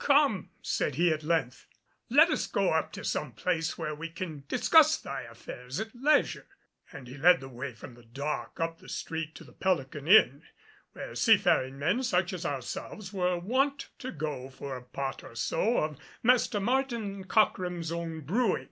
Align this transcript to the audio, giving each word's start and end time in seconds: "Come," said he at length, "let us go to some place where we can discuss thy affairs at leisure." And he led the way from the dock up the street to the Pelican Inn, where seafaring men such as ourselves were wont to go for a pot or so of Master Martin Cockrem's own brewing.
"Come," 0.00 0.50
said 0.60 0.96
he 0.96 1.12
at 1.12 1.22
length, 1.22 1.68
"let 2.10 2.28
us 2.28 2.48
go 2.48 2.84
to 2.90 3.04
some 3.04 3.30
place 3.30 3.78
where 3.78 3.94
we 3.94 4.08
can 4.10 4.42
discuss 4.48 4.96
thy 4.96 5.20
affairs 5.20 5.78
at 5.78 5.94
leisure." 5.94 6.48
And 6.90 7.06
he 7.06 7.16
led 7.16 7.38
the 7.38 7.48
way 7.48 7.74
from 7.74 7.94
the 7.94 8.02
dock 8.02 8.58
up 8.58 8.78
the 8.80 8.88
street 8.88 9.36
to 9.36 9.44
the 9.44 9.52
Pelican 9.52 10.08
Inn, 10.08 10.42
where 10.94 11.14
seafaring 11.14 11.78
men 11.78 12.02
such 12.02 12.32
as 12.32 12.44
ourselves 12.44 13.12
were 13.12 13.38
wont 13.38 13.90
to 14.00 14.10
go 14.10 14.48
for 14.50 14.76
a 14.76 14.82
pot 14.82 15.22
or 15.22 15.36
so 15.36 15.78
of 15.84 15.96
Master 16.24 16.58
Martin 16.58 17.22
Cockrem's 17.26 17.92
own 17.92 18.22
brewing. 18.22 18.70